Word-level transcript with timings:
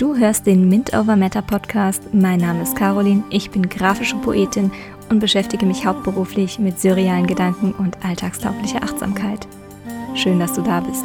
Du 0.00 0.16
hörst 0.16 0.46
den 0.46 0.66
Mint 0.70 0.94
Over 0.94 1.14
Matter 1.14 1.42
Podcast. 1.42 2.14
Mein 2.14 2.40
Name 2.40 2.62
ist 2.62 2.74
Caroline, 2.74 3.22
ich 3.28 3.50
bin 3.50 3.68
grafische 3.68 4.16
Poetin 4.16 4.72
und 5.10 5.20
beschäftige 5.20 5.66
mich 5.66 5.84
hauptberuflich 5.84 6.58
mit 6.58 6.80
surrealen 6.80 7.26
Gedanken 7.26 7.74
und 7.74 8.02
alltagstauglicher 8.02 8.82
Achtsamkeit. 8.82 9.46
Schön, 10.14 10.40
dass 10.40 10.54
du 10.54 10.62
da 10.62 10.80
bist. 10.80 11.04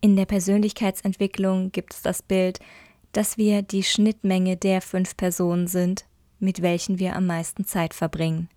In 0.00 0.16
der 0.16 0.26
Persönlichkeitsentwicklung 0.26 1.70
gibt 1.70 1.94
es 1.94 2.02
das 2.02 2.22
Bild, 2.22 2.58
dass 3.12 3.38
wir 3.38 3.62
die 3.62 3.84
Schnittmenge 3.84 4.56
der 4.56 4.80
fünf 4.80 5.16
Personen 5.16 5.68
sind, 5.68 6.06
mit 6.40 6.60
welchen 6.60 6.98
wir 6.98 7.14
am 7.14 7.26
meisten 7.26 7.64
Zeit 7.64 7.94
verbringen. 7.94 8.48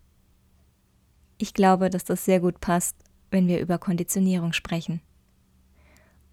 Ich 1.37 1.53
glaube, 1.53 1.91
dass 1.91 2.03
das 2.03 2.25
sehr 2.25 2.39
gut 2.39 2.59
passt, 2.59 2.95
wenn 3.31 3.47
wir 3.47 3.59
über 3.59 3.77
Konditionierung 3.77 4.53
sprechen. 4.53 5.01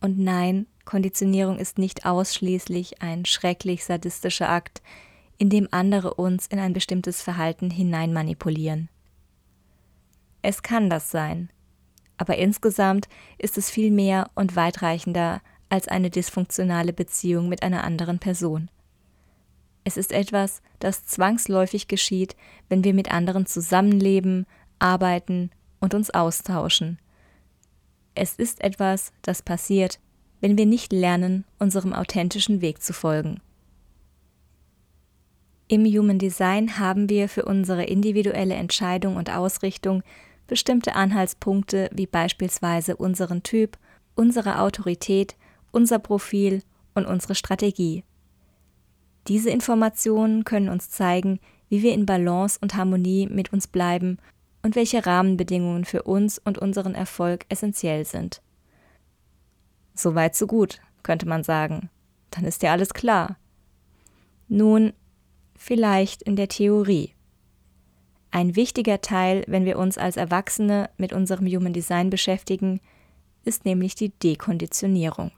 Und 0.00 0.18
nein, 0.18 0.66
Konditionierung 0.84 1.58
ist 1.58 1.78
nicht 1.78 2.04
ausschließlich 2.04 3.00
ein 3.00 3.24
schrecklich 3.24 3.84
sadistischer 3.84 4.50
Akt, 4.50 4.82
in 5.38 5.48
dem 5.50 5.68
andere 5.70 6.14
uns 6.14 6.46
in 6.46 6.58
ein 6.58 6.72
bestimmtes 6.72 7.22
Verhalten 7.22 7.70
hineinmanipulieren. 7.70 8.88
Es 10.42 10.62
kann 10.62 10.90
das 10.90 11.10
sein, 11.10 11.50
aber 12.18 12.36
insgesamt 12.36 13.08
ist 13.38 13.56
es 13.56 13.70
viel 13.70 13.90
mehr 13.90 14.30
und 14.34 14.56
weitreichender 14.56 15.40
als 15.70 15.88
eine 15.88 16.10
dysfunktionale 16.10 16.92
Beziehung 16.92 17.48
mit 17.48 17.62
einer 17.62 17.82
anderen 17.82 18.18
Person. 18.18 18.70
Es 19.84 19.96
ist 19.96 20.12
etwas, 20.12 20.62
das 20.78 21.04
zwangsläufig 21.04 21.88
geschieht, 21.88 22.36
wenn 22.68 22.84
wir 22.84 22.94
mit 22.94 23.10
anderen 23.10 23.46
zusammenleben, 23.46 24.46
arbeiten 24.78 25.50
und 25.84 25.92
uns 25.92 26.08
austauschen. 26.10 26.98
Es 28.14 28.36
ist 28.36 28.62
etwas, 28.62 29.12
das 29.20 29.42
passiert, 29.42 30.00
wenn 30.40 30.56
wir 30.56 30.64
nicht 30.64 30.94
lernen, 30.94 31.44
unserem 31.58 31.92
authentischen 31.92 32.62
Weg 32.62 32.82
zu 32.82 32.94
folgen. 32.94 33.42
Im 35.68 35.84
Human 35.84 36.18
Design 36.18 36.78
haben 36.78 37.10
wir 37.10 37.28
für 37.28 37.44
unsere 37.44 37.84
individuelle 37.84 38.54
Entscheidung 38.54 39.16
und 39.16 39.30
Ausrichtung 39.30 40.02
bestimmte 40.46 40.94
Anhaltspunkte 40.94 41.90
wie 41.92 42.06
beispielsweise 42.06 42.96
unseren 42.96 43.42
Typ, 43.42 43.76
unsere 44.14 44.60
Autorität, 44.60 45.36
unser 45.70 45.98
Profil 45.98 46.62
und 46.94 47.04
unsere 47.04 47.34
Strategie. 47.34 48.04
Diese 49.28 49.50
Informationen 49.50 50.44
können 50.44 50.70
uns 50.70 50.88
zeigen, 50.88 51.40
wie 51.68 51.82
wir 51.82 51.92
in 51.92 52.06
Balance 52.06 52.58
und 52.62 52.74
Harmonie 52.74 53.26
mit 53.26 53.52
uns 53.52 53.66
bleiben 53.66 54.18
und 54.64 54.76
welche 54.76 55.04
Rahmenbedingungen 55.04 55.84
für 55.84 56.04
uns 56.04 56.38
und 56.38 56.56
unseren 56.56 56.94
Erfolg 56.94 57.44
essentiell 57.50 58.06
sind. 58.06 58.40
Soweit 59.94 60.34
so 60.34 60.46
gut, 60.46 60.80
könnte 61.02 61.28
man 61.28 61.44
sagen. 61.44 61.90
Dann 62.30 62.46
ist 62.46 62.62
ja 62.62 62.72
alles 62.72 62.94
klar. 62.94 63.36
Nun, 64.48 64.94
vielleicht 65.54 66.22
in 66.22 66.34
der 66.34 66.48
Theorie. 66.48 67.12
Ein 68.30 68.56
wichtiger 68.56 69.02
Teil, 69.02 69.44
wenn 69.48 69.66
wir 69.66 69.78
uns 69.78 69.98
als 69.98 70.16
Erwachsene 70.16 70.88
mit 70.96 71.12
unserem 71.12 71.46
Human 71.46 71.74
Design 71.74 72.08
beschäftigen, 72.08 72.80
ist 73.44 73.66
nämlich 73.66 73.94
die 73.94 74.08
Dekonditionierung. 74.18 75.30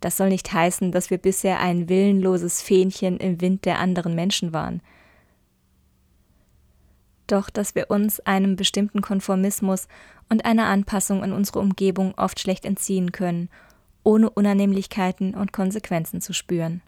Das 0.00 0.16
soll 0.16 0.30
nicht 0.30 0.52
heißen, 0.52 0.90
dass 0.90 1.10
wir 1.10 1.18
bisher 1.18 1.60
ein 1.60 1.88
willenloses 1.88 2.60
Fähnchen 2.60 3.18
im 3.18 3.40
Wind 3.40 3.64
der 3.64 3.78
anderen 3.78 4.16
Menschen 4.16 4.52
waren– 4.52 4.82
doch 7.26 7.50
dass 7.50 7.74
wir 7.74 7.90
uns 7.90 8.20
einem 8.20 8.56
bestimmten 8.56 9.00
Konformismus 9.00 9.88
und 10.28 10.44
einer 10.44 10.66
Anpassung 10.66 11.22
an 11.22 11.32
unsere 11.32 11.60
Umgebung 11.60 12.14
oft 12.16 12.40
schlecht 12.40 12.64
entziehen 12.64 13.12
können, 13.12 13.48
ohne 14.02 14.30
Unannehmlichkeiten 14.30 15.34
und 15.34 15.52
Konsequenzen 15.52 16.20
zu 16.20 16.32
spüren. 16.32 16.82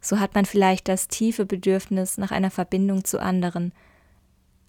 So 0.00 0.18
hat 0.18 0.34
man 0.34 0.46
vielleicht 0.46 0.88
das 0.88 1.08
tiefe 1.08 1.44
Bedürfnis 1.44 2.16
nach 2.18 2.30
einer 2.30 2.50
Verbindung 2.50 3.04
zu 3.04 3.20
anderen, 3.20 3.72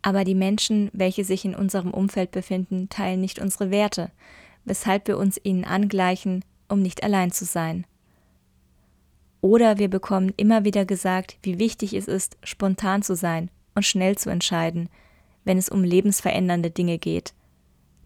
aber 0.01 0.23
die 0.23 0.35
Menschen, 0.35 0.89
welche 0.93 1.23
sich 1.23 1.45
in 1.45 1.55
unserem 1.55 1.91
Umfeld 1.91 2.31
befinden, 2.31 2.89
teilen 2.89 3.21
nicht 3.21 3.39
unsere 3.39 3.71
Werte, 3.71 4.11
weshalb 4.65 5.07
wir 5.07 5.17
uns 5.17 5.39
ihnen 5.41 5.63
angleichen, 5.63 6.43
um 6.67 6.81
nicht 6.81 7.03
allein 7.03 7.31
zu 7.31 7.45
sein. 7.45 7.85
Oder 9.41 9.77
wir 9.77 9.89
bekommen 9.89 10.33
immer 10.37 10.65
wieder 10.65 10.85
gesagt, 10.85 11.37
wie 11.43 11.59
wichtig 11.59 11.93
es 11.93 12.07
ist, 12.07 12.37
spontan 12.43 13.01
zu 13.01 13.15
sein 13.15 13.49
und 13.75 13.85
schnell 13.85 14.17
zu 14.17 14.29
entscheiden, 14.29 14.89
wenn 15.43 15.57
es 15.57 15.69
um 15.69 15.83
lebensverändernde 15.83 16.71
Dinge 16.71 16.97
geht. 16.97 17.33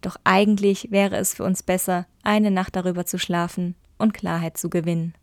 Doch 0.00 0.16
eigentlich 0.24 0.90
wäre 0.90 1.16
es 1.16 1.34
für 1.34 1.44
uns 1.44 1.62
besser, 1.62 2.06
eine 2.22 2.50
Nacht 2.50 2.76
darüber 2.76 3.06
zu 3.06 3.18
schlafen 3.18 3.74
und 3.98 4.14
Klarheit 4.14 4.56
zu 4.56 4.70
gewinnen. 4.70 5.14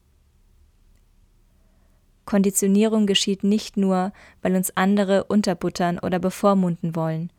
Konditionierung 2.26 3.06
geschieht 3.06 3.44
nicht 3.44 3.78
nur, 3.78 4.14
weil 4.42 4.56
uns 4.56 4.76
andere 4.76 5.26
unterbuttern 5.26 6.00
oder 6.00 6.20
bevormunden 6.20 6.96
wollen. 6.96 7.32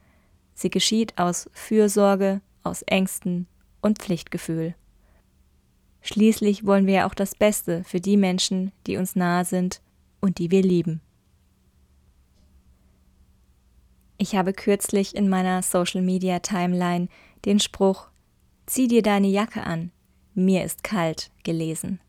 Sie 0.54 0.70
geschieht 0.70 1.18
aus 1.18 1.48
Fürsorge, 1.52 2.40
aus 2.62 2.82
Ängsten 2.82 3.46
und 3.80 3.98
Pflichtgefühl. 3.98 4.74
Schließlich 6.02 6.66
wollen 6.66 6.86
wir 6.86 6.94
ja 6.94 7.06
auch 7.08 7.14
das 7.14 7.34
Beste 7.34 7.82
für 7.84 8.00
die 8.00 8.18
Menschen, 8.18 8.72
die 8.86 8.98
uns 8.98 9.16
nahe 9.16 9.44
sind 9.44 9.80
und 10.20 10.38
die 10.38 10.50
wir 10.50 10.62
lieben. 10.62 11.00
Ich 14.16 14.36
habe 14.36 14.52
kürzlich 14.52 15.16
in 15.16 15.28
meiner 15.28 15.62
Social 15.62 16.02
Media 16.02 16.38
Timeline 16.38 17.08
den 17.44 17.60
Spruch 17.60 18.08
Zieh 18.66 18.88
dir 18.88 19.02
deine 19.02 19.28
Jacke 19.28 19.64
an, 19.64 19.90
mir 20.32 20.64
ist 20.64 20.82
kalt 20.82 21.30
gelesen. 21.42 22.00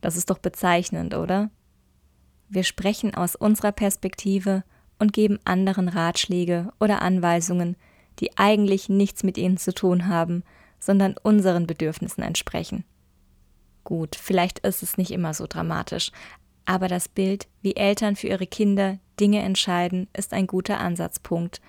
Das 0.00 0.16
ist 0.16 0.30
doch 0.30 0.38
bezeichnend, 0.38 1.14
oder? 1.14 1.50
Wir 2.48 2.64
sprechen 2.64 3.14
aus 3.14 3.36
unserer 3.36 3.72
Perspektive 3.72 4.64
und 4.98 5.12
geben 5.12 5.38
anderen 5.44 5.88
Ratschläge 5.88 6.72
oder 6.80 7.02
Anweisungen, 7.02 7.76
die 8.18 8.38
eigentlich 8.38 8.88
nichts 8.88 9.24
mit 9.24 9.36
ihnen 9.36 9.58
zu 9.58 9.74
tun 9.74 10.06
haben, 10.06 10.42
sondern 10.78 11.16
unseren 11.22 11.66
Bedürfnissen 11.66 12.22
entsprechen. 12.22 12.84
Gut, 13.84 14.16
vielleicht 14.16 14.60
ist 14.60 14.82
es 14.82 14.96
nicht 14.96 15.10
immer 15.10 15.34
so 15.34 15.46
dramatisch, 15.46 16.12
aber 16.64 16.88
das 16.88 17.08
Bild, 17.08 17.46
wie 17.60 17.76
Eltern 17.76 18.16
für 18.16 18.28
ihre 18.28 18.46
Kinder 18.46 18.98
Dinge 19.20 19.42
entscheiden, 19.42 20.08
ist 20.12 20.32
ein 20.32 20.46
guter 20.46 20.78
Ansatzpunkt, 20.78 21.60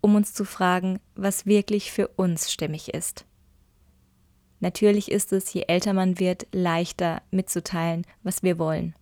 um 0.00 0.14
uns 0.14 0.32
zu 0.32 0.44
fragen, 0.44 0.98
was 1.14 1.46
wirklich 1.46 1.92
für 1.92 2.08
uns 2.08 2.50
stimmig 2.50 2.94
ist. 2.94 3.26
Natürlich 4.60 5.10
ist 5.10 5.32
es, 5.32 5.52
je 5.52 5.64
älter 5.68 5.94
man 5.94 6.18
wird, 6.18 6.46
leichter 6.52 7.22
mitzuteilen, 7.30 8.06
was 8.22 8.42
wir 8.42 8.58
wollen. 8.58 8.94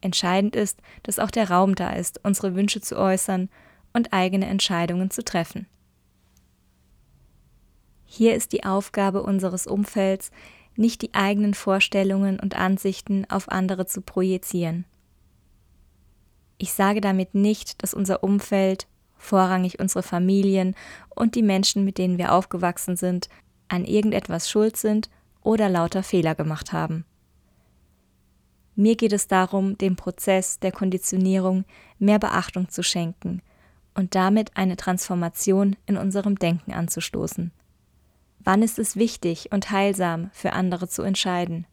Entscheidend 0.00 0.54
ist, 0.54 0.80
dass 1.02 1.18
auch 1.18 1.30
der 1.30 1.50
Raum 1.50 1.74
da 1.74 1.90
ist, 1.90 2.20
unsere 2.22 2.54
Wünsche 2.54 2.82
zu 2.82 2.98
äußern 2.98 3.48
und 3.94 4.12
eigene 4.12 4.46
Entscheidungen 4.46 5.10
zu 5.10 5.24
treffen. 5.24 5.66
Hier 8.04 8.34
ist 8.34 8.52
die 8.52 8.64
Aufgabe 8.64 9.22
unseres 9.22 9.66
Umfelds, 9.66 10.30
nicht 10.76 11.00
die 11.00 11.14
eigenen 11.14 11.54
Vorstellungen 11.54 12.38
und 12.38 12.54
Ansichten 12.54 13.24
auf 13.30 13.48
andere 13.48 13.86
zu 13.86 14.02
projizieren. 14.02 14.84
Ich 16.64 16.72
sage 16.72 17.02
damit 17.02 17.34
nicht, 17.34 17.82
dass 17.82 17.92
unser 17.92 18.24
Umfeld, 18.24 18.86
vorrangig 19.18 19.80
unsere 19.80 20.02
Familien 20.02 20.74
und 21.14 21.34
die 21.34 21.42
Menschen, 21.42 21.84
mit 21.84 21.98
denen 21.98 22.16
wir 22.16 22.32
aufgewachsen 22.32 22.96
sind, 22.96 23.28
an 23.68 23.84
irgendetwas 23.84 24.48
schuld 24.48 24.78
sind 24.78 25.10
oder 25.42 25.68
lauter 25.68 26.02
Fehler 26.02 26.34
gemacht 26.34 26.72
haben. 26.72 27.04
Mir 28.76 28.96
geht 28.96 29.12
es 29.12 29.28
darum, 29.28 29.76
dem 29.76 29.96
Prozess 29.96 30.58
der 30.58 30.72
Konditionierung 30.72 31.66
mehr 31.98 32.18
Beachtung 32.18 32.70
zu 32.70 32.82
schenken 32.82 33.42
und 33.92 34.14
damit 34.14 34.56
eine 34.56 34.78
Transformation 34.78 35.76
in 35.84 35.98
unserem 35.98 36.38
Denken 36.38 36.72
anzustoßen. 36.72 37.52
Wann 38.38 38.62
ist 38.62 38.78
es 38.78 38.96
wichtig 38.96 39.52
und 39.52 39.70
heilsam 39.70 40.30
für 40.32 40.54
andere 40.54 40.88
zu 40.88 41.02
entscheiden? 41.02 41.66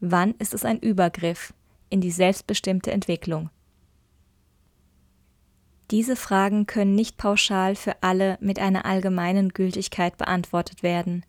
Wann 0.00 0.34
ist 0.40 0.52
es 0.52 0.64
ein 0.64 0.80
Übergriff 0.80 1.54
in 1.90 2.00
die 2.00 2.10
selbstbestimmte 2.10 2.90
Entwicklung? 2.90 3.50
Diese 5.90 6.16
Fragen 6.16 6.66
können 6.66 6.94
nicht 6.94 7.16
pauschal 7.16 7.74
für 7.74 8.02
alle 8.02 8.36
mit 8.40 8.58
einer 8.58 8.84
allgemeinen 8.84 9.50
Gültigkeit 9.50 10.18
beantwortet 10.18 10.82
werden. 10.82 11.24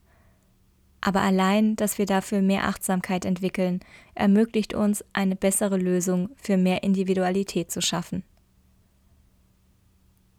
Aber 1.02 1.22
allein, 1.22 1.78
dass 1.78 1.98
wir 1.98 2.06
dafür 2.06 2.42
mehr 2.42 2.66
Achtsamkeit 2.66 3.24
entwickeln, 3.24 3.80
ermöglicht 4.16 4.74
uns, 4.74 5.06
eine 5.14 5.38
bessere 5.38 5.78
Lösung 5.78 6.30
für 6.36 6.58
mehr 6.58 6.84
Individualität 6.84 7.72
zu 7.72 7.82
schaffen. 7.82 8.24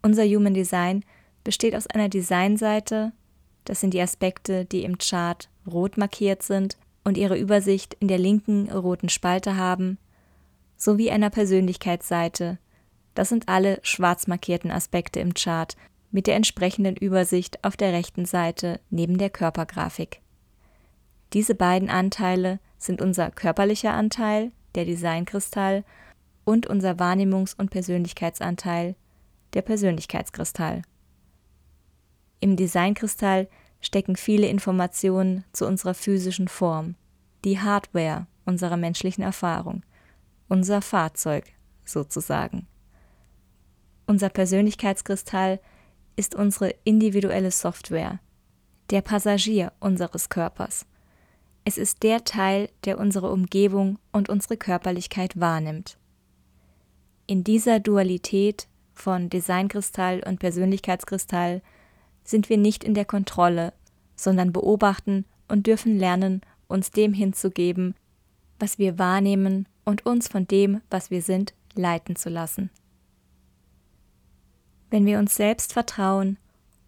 Unser 0.03 0.23
Human 0.25 0.53
Design 0.53 1.03
besteht 1.43 1.75
aus 1.75 1.87
einer 1.87 2.09
Designseite, 2.09 3.13
das 3.65 3.81
sind 3.81 3.93
die 3.93 4.01
Aspekte, 4.01 4.65
die 4.65 4.83
im 4.83 4.99
Chart 4.99 5.49
rot 5.65 5.97
markiert 5.97 6.43
sind 6.43 6.77
und 7.03 7.17
ihre 7.17 7.37
Übersicht 7.37 7.95
in 7.95 8.07
der 8.07 8.19
linken 8.19 8.71
roten 8.71 9.09
Spalte 9.09 9.57
haben, 9.57 9.97
sowie 10.77 11.09
einer 11.09 11.29
Persönlichkeitsseite, 11.31 12.59
das 13.13 13.29
sind 13.29 13.49
alle 13.49 13.79
schwarz 13.83 14.27
markierten 14.27 14.71
Aspekte 14.71 15.19
im 15.19 15.33
Chart 15.33 15.75
mit 16.11 16.27
der 16.27 16.35
entsprechenden 16.35 16.95
Übersicht 16.95 17.63
auf 17.63 17.77
der 17.77 17.93
rechten 17.93 18.25
Seite 18.25 18.79
neben 18.89 19.17
der 19.17 19.29
Körpergrafik. 19.29 20.21
Diese 21.33 21.55
beiden 21.55 21.89
Anteile 21.89 22.59
sind 22.77 23.01
unser 23.01 23.31
körperlicher 23.31 23.93
Anteil, 23.93 24.51
der 24.75 24.85
Designkristall, 24.85 25.83
und 26.43 26.67
unser 26.67 26.93
Wahrnehmungs- 26.93 27.57
und 27.57 27.69
Persönlichkeitsanteil, 27.69 28.95
der 29.53 29.61
Persönlichkeitskristall. 29.61 30.81
Im 32.39 32.55
Designkristall 32.55 33.47
stecken 33.79 34.15
viele 34.15 34.47
Informationen 34.47 35.43
zu 35.53 35.67
unserer 35.67 35.93
physischen 35.93 36.47
Form, 36.47 36.95
die 37.45 37.59
Hardware 37.59 38.27
unserer 38.45 38.77
menschlichen 38.77 39.23
Erfahrung, 39.23 39.83
unser 40.47 40.81
Fahrzeug 40.81 41.45
sozusagen. 41.85 42.67
Unser 44.11 44.27
Persönlichkeitskristall 44.27 45.61
ist 46.17 46.35
unsere 46.35 46.75
individuelle 46.83 47.49
Software, 47.49 48.19
der 48.89 48.99
Passagier 48.99 49.71
unseres 49.79 50.27
Körpers. 50.27 50.85
Es 51.63 51.77
ist 51.77 52.03
der 52.03 52.25
Teil, 52.25 52.67
der 52.83 52.99
unsere 52.99 53.31
Umgebung 53.31 53.99
und 54.11 54.27
unsere 54.27 54.57
Körperlichkeit 54.57 55.39
wahrnimmt. 55.39 55.97
In 57.25 57.45
dieser 57.45 57.79
Dualität 57.79 58.67
von 58.93 59.29
Designkristall 59.29 60.21
und 60.25 60.41
Persönlichkeitskristall 60.41 61.61
sind 62.25 62.49
wir 62.49 62.57
nicht 62.57 62.83
in 62.83 62.93
der 62.93 63.05
Kontrolle, 63.05 63.71
sondern 64.17 64.51
beobachten 64.51 65.23
und 65.47 65.67
dürfen 65.67 65.97
lernen, 65.97 66.41
uns 66.67 66.91
dem 66.91 67.13
hinzugeben, 67.13 67.95
was 68.59 68.77
wir 68.77 68.99
wahrnehmen 68.99 69.69
und 69.85 70.05
uns 70.05 70.27
von 70.27 70.47
dem, 70.47 70.81
was 70.89 71.11
wir 71.11 71.21
sind, 71.21 71.53
leiten 71.75 72.17
zu 72.17 72.27
lassen. 72.27 72.71
Wenn 74.91 75.05
wir 75.05 75.19
uns 75.19 75.35
selbst 75.35 75.73
vertrauen 75.73 76.37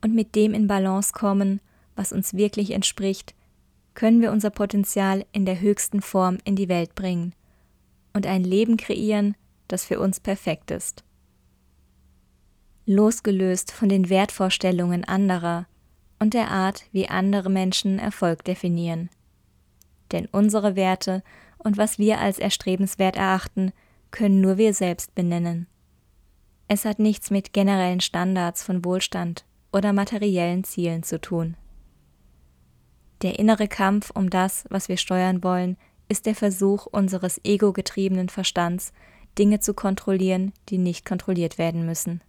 und 0.02 0.14
mit 0.14 0.36
dem 0.36 0.54
in 0.54 0.68
Balance 0.68 1.14
kommen, 1.14 1.62
was 1.96 2.12
uns 2.12 2.34
wirklich 2.34 2.72
entspricht, 2.72 3.34
können 3.94 4.22
wir 4.22 4.32
unser 4.32 4.50
Potenzial 4.50 5.26
in 5.32 5.46
der 5.46 5.62
höchsten 5.62 6.02
Form 6.02 6.38
in 6.44 6.56
die 6.56 6.68
Welt 6.68 6.96
bringen 6.96 7.34
und 8.14 8.28
ein 8.28 8.44
Leben 8.44 8.78
kreieren, 8.78 9.36
das 9.68 9.86
für 9.86 10.00
uns 10.00 10.20
perfekt 10.20 10.70
ist. 10.70 11.04
Losgelöst 12.86 13.72
von 13.72 13.88
den 13.88 14.10
Wertvorstellungen 14.10 15.06
anderer 15.06 15.66
und 16.20 16.34
der 16.34 16.52
Art, 16.52 16.86
wie 16.92 17.08
andere 17.08 17.50
Menschen 17.50 18.00
Erfolg 18.00 18.44
definieren. 18.44 19.10
Denn 20.12 20.28
unsere 20.32 20.76
Werte 20.76 21.24
und 21.58 21.78
was 21.78 21.98
wir 21.98 22.20
als 22.20 22.38
erstrebenswert 22.38 23.16
erachten, 23.16 23.72
können 24.12 24.42
nur 24.42 24.58
wir 24.58 24.74
selbst 24.74 25.16
benennen. 25.16 25.68
Es 26.68 26.86
hat 26.86 27.00
nichts 27.00 27.30
mit 27.30 27.54
generellen 27.54 28.00
Standards 28.00 28.63
von 28.63 28.83
Wohlstand 28.86 29.45
oder 29.71 29.94
materiellen 29.94 30.63
Zielen 30.63 31.04
zu 31.04 31.19
tun. 31.19 31.56
Der 33.21 33.39
innere 33.39 33.68
Kampf 33.68 34.12
um 34.12 34.30
das, 34.30 34.65
was 34.69 34.89
wir 34.89 34.98
steuern 34.98 35.44
wollen, 35.44 35.77
ist 36.10 36.25
der 36.25 36.36
Versuch 36.36 36.86
unseres 36.86 37.39
ego-getriebenen 37.44 38.30
Verstands, 38.30 38.94
Dinge 39.38 39.60
zu 39.60 39.74
kontrollieren, 39.74 40.54
die 40.69 40.77
nicht 40.77 41.06
kontrolliert 41.06 41.57
werden 41.57 41.86
müssen. 41.86 42.21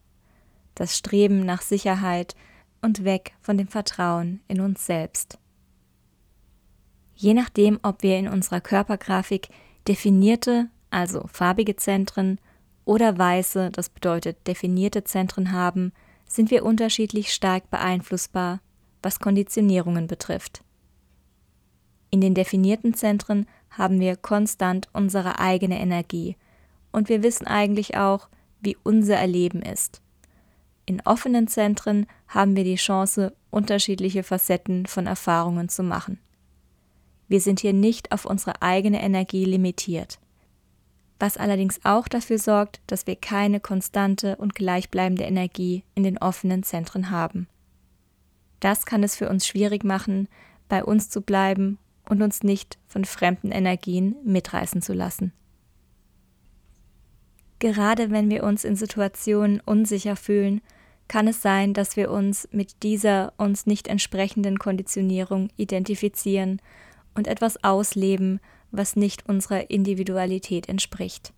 Das 0.74 0.96
Streben 0.96 1.44
nach 1.44 1.62
Sicherheit 1.62 2.34
und 2.80 3.04
weg 3.04 3.34
von 3.40 3.58
dem 3.58 3.68
Vertrauen 3.68 4.40
in 4.48 4.60
uns 4.60 4.86
selbst. 4.86 5.38
Je 7.14 7.34
nachdem, 7.34 7.78
ob 7.82 8.02
wir 8.02 8.18
in 8.18 8.28
unserer 8.28 8.60
Körpergrafik 8.60 9.48
definierte, 9.86 10.68
also 10.90 11.26
farbige 11.26 11.76
Zentren 11.76 12.38
oder 12.84 13.16
weiße, 13.16 13.70
das 13.70 13.88
bedeutet 13.88 14.46
definierte 14.46 15.04
Zentren 15.04 15.52
haben, 15.52 15.92
sind 16.26 16.50
wir 16.50 16.64
unterschiedlich 16.64 17.32
stark 17.32 17.70
beeinflussbar, 17.70 18.60
was 19.02 19.20
Konditionierungen 19.20 20.06
betrifft. 20.06 20.62
In 22.10 22.20
den 22.20 22.34
definierten 22.34 22.94
Zentren 22.94 23.46
haben 23.70 24.00
wir 24.00 24.16
konstant 24.16 24.88
unsere 24.92 25.38
eigene 25.38 25.80
Energie 25.80 26.36
und 26.92 27.08
wir 27.08 27.22
wissen 27.22 27.46
eigentlich 27.46 27.96
auch, 27.96 28.28
wie 28.60 28.76
unser 28.82 29.16
Erleben 29.16 29.62
ist. 29.62 30.00
In 30.86 31.00
offenen 31.02 31.48
Zentren 31.48 32.06
haben 32.28 32.56
wir 32.56 32.64
die 32.64 32.76
Chance, 32.76 33.34
unterschiedliche 33.50 34.22
Facetten 34.22 34.86
von 34.86 35.06
Erfahrungen 35.06 35.68
zu 35.68 35.82
machen. 35.82 36.18
Wir 37.26 37.40
sind 37.40 37.60
hier 37.60 37.72
nicht 37.72 38.12
auf 38.12 38.26
unsere 38.26 38.60
eigene 38.62 39.02
Energie 39.02 39.44
limitiert 39.44 40.18
was 41.18 41.36
allerdings 41.36 41.80
auch 41.84 42.08
dafür 42.08 42.38
sorgt, 42.38 42.80
dass 42.86 43.06
wir 43.06 43.16
keine 43.16 43.60
konstante 43.60 44.36
und 44.36 44.54
gleichbleibende 44.54 45.24
Energie 45.24 45.84
in 45.94 46.02
den 46.02 46.18
offenen 46.18 46.62
Zentren 46.62 47.10
haben. 47.10 47.46
Das 48.60 48.86
kann 48.86 49.02
es 49.02 49.16
für 49.16 49.28
uns 49.28 49.46
schwierig 49.46 49.84
machen, 49.84 50.28
bei 50.68 50.82
uns 50.84 51.10
zu 51.10 51.20
bleiben 51.20 51.78
und 52.08 52.22
uns 52.22 52.42
nicht 52.42 52.78
von 52.86 53.04
fremden 53.04 53.52
Energien 53.52 54.16
mitreißen 54.24 54.82
zu 54.82 54.92
lassen. 54.92 55.32
Gerade 57.58 58.10
wenn 58.10 58.30
wir 58.30 58.44
uns 58.44 58.64
in 58.64 58.76
Situationen 58.76 59.60
unsicher 59.60 60.16
fühlen, 60.16 60.60
kann 61.08 61.28
es 61.28 61.42
sein, 61.42 61.74
dass 61.74 61.96
wir 61.96 62.10
uns 62.10 62.48
mit 62.52 62.82
dieser 62.82 63.32
uns 63.36 63.66
nicht 63.66 63.88
entsprechenden 63.88 64.58
Konditionierung 64.58 65.48
identifizieren 65.56 66.60
und 67.14 67.28
etwas 67.28 67.62
ausleben, 67.62 68.40
was 68.76 68.96
nicht 68.96 69.28
unserer 69.28 69.70
Individualität 69.70 70.68
entspricht. 70.68 71.32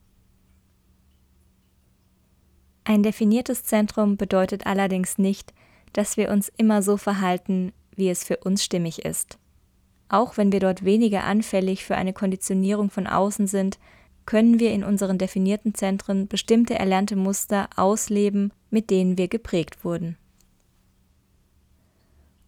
Ein 2.85 3.03
definiertes 3.03 3.65
Zentrum 3.65 4.17
bedeutet 4.17 4.67
allerdings 4.67 5.19
nicht, 5.19 5.53
dass 5.93 6.17
wir 6.17 6.31
uns 6.31 6.53
immer 6.57 6.83
so 6.83 6.97
verhalten, 6.97 7.73
wie 7.97 8.09
es 8.11 8.23
für 8.25 8.37
uns 8.39 8.63
stimmig 8.63 9.05
ist. 9.05 9.39
Auch 10.09 10.37
wenn 10.37 10.53
wir 10.53 10.61
dort 10.61 10.85
weniger 10.85 11.25
anfällig 11.25 11.85
für 11.85 11.97
eine 11.97 12.13
Konditionierung 12.13 12.91
von 12.91 13.07
außen 13.07 13.47
sind, 13.47 13.79
können 14.25 14.61
wir 14.61 14.73
in 14.73 14.85
unseren 14.85 15.19
definierten 15.19 15.75
Zentren 15.75 16.29
bestimmte 16.29 16.79
erlernte 16.79 17.17
Muster 17.17 17.69
ausleben, 17.77 18.53
mit 18.71 18.91
denen 18.91 19.19
wir 19.19 19.29
geprägt 19.29 19.85
wurden. 19.85 20.17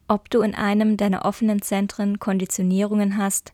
Ob 0.08 0.30
du 0.30 0.40
in 0.42 0.54
einem 0.54 0.96
deiner 0.96 1.24
offenen 1.24 1.62
Zentren 1.62 2.18
Konditionierungen 2.18 3.16
hast, 3.16 3.52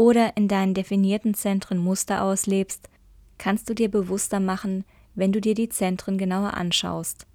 oder 0.00 0.34
in 0.34 0.48
deinen 0.48 0.72
definierten 0.72 1.34
Zentren 1.34 1.76
Muster 1.76 2.22
auslebst, 2.22 2.88
kannst 3.36 3.68
du 3.68 3.74
dir 3.74 3.90
bewusster 3.90 4.40
machen, 4.40 4.86
wenn 5.14 5.30
du 5.30 5.42
dir 5.42 5.54
die 5.54 5.68
Zentren 5.68 6.16
genauer 6.16 6.54
anschaust. 6.54 7.26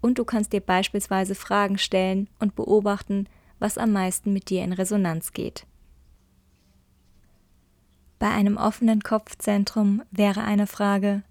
Und 0.00 0.18
du 0.18 0.24
kannst 0.24 0.52
dir 0.52 0.62
beispielsweise 0.62 1.36
Fragen 1.36 1.78
stellen 1.78 2.28
und 2.40 2.56
beobachten, 2.56 3.28
was 3.60 3.78
am 3.78 3.92
meisten 3.92 4.32
mit 4.32 4.50
dir 4.50 4.64
in 4.64 4.72
Resonanz 4.72 5.32
geht. 5.32 5.64
Bei 8.18 8.30
einem 8.30 8.56
offenen 8.56 9.02
Kopfzentrum 9.02 10.02
wäre 10.10 10.42
eine 10.42 10.66
Frage, 10.66 11.22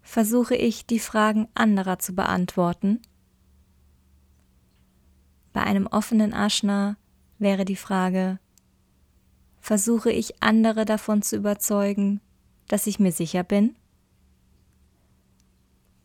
versuche 0.00 0.56
ich 0.56 0.86
die 0.86 1.00
Fragen 1.00 1.48
anderer 1.52 1.98
zu 1.98 2.14
beantworten? 2.14 3.02
Bei 5.52 5.64
einem 5.64 5.86
offenen 5.86 6.32
Aschna 6.32 6.96
wäre 7.38 7.66
die 7.66 7.76
Frage, 7.76 8.38
versuche 9.66 10.12
ich 10.12 10.40
andere 10.44 10.84
davon 10.84 11.22
zu 11.22 11.34
überzeugen, 11.34 12.20
dass 12.68 12.86
ich 12.86 13.00
mir 13.00 13.10
sicher 13.10 13.42
bin? 13.42 13.74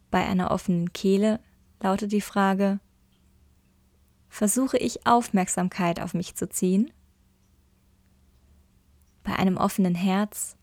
Bei 0.10 0.26
einer 0.26 0.50
offenen 0.50 0.94
Kehle 0.94 1.40
lautet 1.80 2.12
die 2.12 2.22
Frage, 2.22 2.80
versuche 4.30 4.80
ich 4.80 5.06
Aufmerksamkeit 5.06 6.02
auf 6.02 6.16
mich 6.16 6.34
zu 6.34 6.50
ziehen? 6.50 6.90
Bei 9.22 9.36
einem 9.36 9.58
offenen 9.58 9.94
Herz 9.94 10.58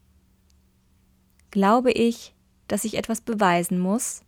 glaube 1.52 1.92
ich, 1.92 2.34
dass 2.66 2.82
ich 2.82 2.96
etwas 2.96 3.20
beweisen 3.20 3.78
muss? 3.78 4.22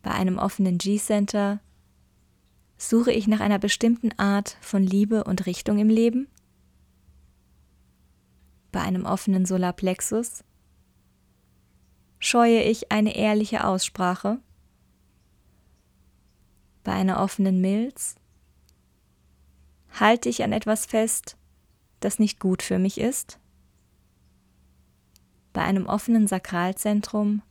Bei 0.00 0.12
einem 0.12 0.38
offenen 0.38 0.78
G-Center 0.78 1.60
suche 2.78 3.12
ich 3.12 3.26
nach 3.26 3.40
einer 3.40 3.58
bestimmten 3.58 4.18
Art 4.18 4.56
von 4.62 4.82
Liebe 4.82 5.24
und 5.24 5.44
Richtung 5.44 5.78
im 5.78 5.90
Leben? 5.90 6.26
Bei 8.72 8.80
einem 8.80 9.04
offenen 9.04 9.46
Solarplexus? 9.46 10.44
Scheue 12.18 12.62
ich 12.62 12.92
eine 12.92 13.16
ehrliche 13.16 13.64
Aussprache? 13.64 14.38
Bei 16.84 16.92
einer 16.92 17.20
offenen 17.20 17.60
Milz? 17.60 18.16
Halte 19.98 20.28
ich 20.28 20.42
an 20.44 20.52
etwas 20.52 20.86
fest, 20.86 21.36
das 22.00 22.18
nicht 22.18 22.38
gut 22.38 22.62
für 22.62 22.78
mich 22.78 23.00
ist? 23.00 23.38
Bei 25.52 25.62
einem 25.62 25.86
offenen 25.86 26.26
Sakralzentrum 26.26 27.42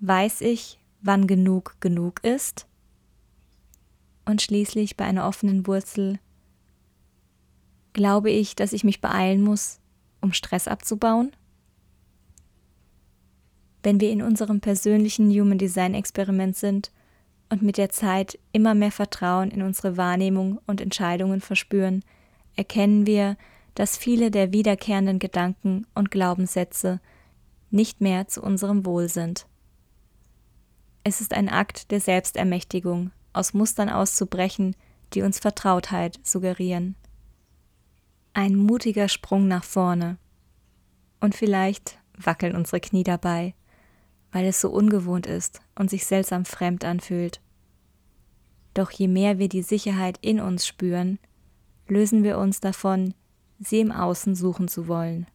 weiß 0.00 0.40
ich, 0.40 0.78
wann 1.00 1.26
genug 1.26 1.76
genug 1.80 2.22
ist? 2.24 2.66
Und 4.24 4.42
schließlich 4.42 4.96
bei 4.96 5.04
einer 5.04 5.26
offenen 5.26 5.66
Wurzel 5.66 6.18
glaube 7.96 8.30
ich, 8.30 8.54
dass 8.54 8.74
ich 8.74 8.84
mich 8.84 9.00
beeilen 9.00 9.42
muss, 9.42 9.80
um 10.20 10.34
Stress 10.34 10.68
abzubauen? 10.68 11.34
Wenn 13.82 14.00
wir 14.00 14.10
in 14.10 14.20
unserem 14.20 14.60
persönlichen 14.60 15.30
Human 15.30 15.56
Design 15.56 15.94
Experiment 15.94 16.56
sind 16.56 16.92
und 17.48 17.62
mit 17.62 17.78
der 17.78 17.88
Zeit 17.88 18.38
immer 18.52 18.74
mehr 18.74 18.92
Vertrauen 18.92 19.50
in 19.50 19.62
unsere 19.62 19.96
Wahrnehmung 19.96 20.60
und 20.66 20.82
Entscheidungen 20.82 21.40
verspüren, 21.40 22.04
erkennen 22.54 23.06
wir, 23.06 23.38
dass 23.74 23.96
viele 23.96 24.30
der 24.30 24.52
wiederkehrenden 24.52 25.18
Gedanken 25.18 25.86
und 25.94 26.10
Glaubenssätze 26.10 27.00
nicht 27.70 28.02
mehr 28.02 28.28
zu 28.28 28.42
unserem 28.42 28.84
Wohl 28.84 29.08
sind. 29.08 29.46
Es 31.02 31.22
ist 31.22 31.32
ein 31.32 31.48
Akt 31.48 31.90
der 31.90 32.00
Selbstermächtigung, 32.00 33.10
aus 33.32 33.54
Mustern 33.54 33.88
auszubrechen, 33.88 34.76
die 35.14 35.22
uns 35.22 35.38
Vertrautheit 35.38 36.20
suggerieren. 36.24 36.94
Ein 38.38 38.54
mutiger 38.54 39.08
Sprung 39.08 39.48
nach 39.48 39.64
vorne. 39.64 40.18
Und 41.20 41.34
vielleicht 41.34 41.98
wackeln 42.18 42.54
unsere 42.54 42.80
Knie 42.80 43.02
dabei, 43.02 43.54
weil 44.30 44.44
es 44.44 44.60
so 44.60 44.68
ungewohnt 44.68 45.26
ist 45.26 45.62
und 45.74 45.88
sich 45.88 46.04
seltsam 46.04 46.44
fremd 46.44 46.84
anfühlt. 46.84 47.40
Doch 48.74 48.90
je 48.90 49.08
mehr 49.08 49.38
wir 49.38 49.48
die 49.48 49.62
Sicherheit 49.62 50.18
in 50.20 50.38
uns 50.38 50.66
spüren, 50.66 51.18
lösen 51.88 52.24
wir 52.24 52.36
uns 52.36 52.60
davon, 52.60 53.14
sie 53.58 53.80
im 53.80 53.90
Außen 53.90 54.34
suchen 54.34 54.68
zu 54.68 54.86
wollen. 54.86 55.26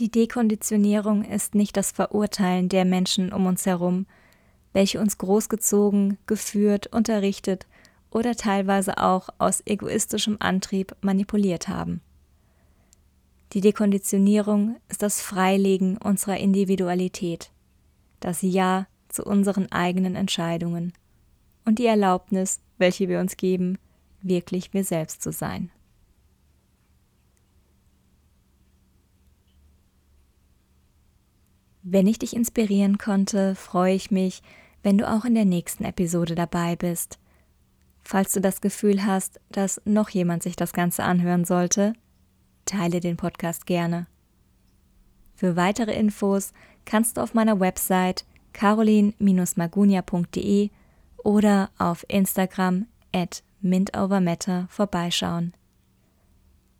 Die 0.00 0.10
Dekonditionierung 0.10 1.24
ist 1.24 1.54
nicht 1.54 1.76
das 1.76 1.92
Verurteilen 1.92 2.68
der 2.68 2.84
Menschen 2.84 3.32
um 3.32 3.46
uns 3.46 3.64
herum, 3.64 4.06
welche 4.72 4.98
uns 4.98 5.18
großgezogen, 5.18 6.18
geführt, 6.26 6.88
unterrichtet 6.88 7.68
oder 8.12 8.36
teilweise 8.36 8.98
auch 8.98 9.30
aus 9.38 9.62
egoistischem 9.64 10.36
Antrieb 10.38 10.94
manipuliert 11.00 11.68
haben. 11.68 12.02
Die 13.52 13.60
Dekonditionierung 13.60 14.76
ist 14.88 15.02
das 15.02 15.20
Freilegen 15.20 15.98
unserer 15.98 16.38
Individualität, 16.38 17.50
das 18.20 18.42
Ja 18.42 18.86
zu 19.08 19.24
unseren 19.24 19.70
eigenen 19.72 20.14
Entscheidungen 20.14 20.92
und 21.64 21.78
die 21.78 21.86
Erlaubnis, 21.86 22.60
welche 22.78 23.08
wir 23.08 23.20
uns 23.20 23.36
geben, 23.36 23.78
wirklich 24.22 24.72
wir 24.72 24.84
selbst 24.84 25.22
zu 25.22 25.32
sein. 25.32 25.70
Wenn 31.82 32.06
ich 32.06 32.18
dich 32.18 32.36
inspirieren 32.36 32.96
konnte, 32.96 33.54
freue 33.54 33.94
ich 33.94 34.10
mich, 34.10 34.42
wenn 34.82 34.98
du 34.98 35.10
auch 35.10 35.24
in 35.24 35.34
der 35.34 35.44
nächsten 35.44 35.84
Episode 35.84 36.34
dabei 36.34 36.76
bist. 36.76 37.18
Falls 38.02 38.32
du 38.32 38.40
das 38.40 38.60
Gefühl 38.60 39.06
hast, 39.06 39.40
dass 39.50 39.80
noch 39.84 40.10
jemand 40.10 40.42
sich 40.42 40.56
das 40.56 40.72
Ganze 40.72 41.04
anhören 41.04 41.44
sollte, 41.44 41.92
teile 42.64 42.98
den 43.00 43.16
Podcast 43.16 43.66
gerne. 43.66 44.06
Für 45.34 45.56
weitere 45.56 45.94
Infos 45.94 46.52
kannst 46.84 47.16
du 47.16 47.20
auf 47.20 47.34
meiner 47.34 47.60
Website 47.60 48.24
carolin-magunia.de 48.52 50.70
oder 51.18 51.70
auf 51.78 52.04
Instagram 52.08 52.86
at 53.12 53.44
mintovermatter 53.60 54.66
vorbeischauen. 54.68 55.54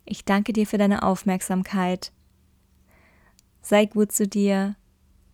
Ich 0.05 0.25
danke 0.25 0.51
dir 0.53 0.67
für 0.67 0.77
deine 0.77 1.01
Aufmerksamkeit. 1.03 2.11
Sei 3.61 3.85
gut 3.85 4.11
zu 4.11 4.27
dir 4.27 4.75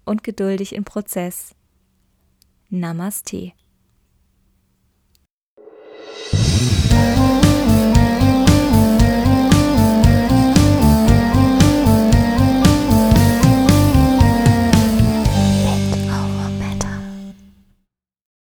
und 0.06 0.24
geduldig 0.24 0.74
im 0.74 0.84
Prozess. 0.84 1.56
Namaste. 2.70 3.54